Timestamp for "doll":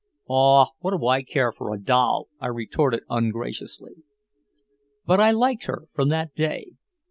1.79-2.27